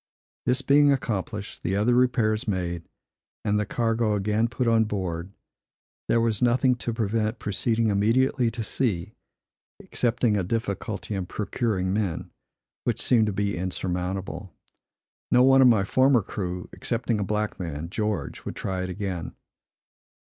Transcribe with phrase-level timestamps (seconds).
[0.47, 2.89] This being accomplished, the other repairs made,
[3.45, 5.31] and the cargo again put on board,
[6.07, 9.13] there was nothing to prevent proceeding immediately to sea,
[9.79, 12.31] excepting a difficulty in procuring men,
[12.83, 14.51] which seemed to be insurmountable.
[15.29, 19.35] No one of my former crew, excepting a black man (George), would try it again.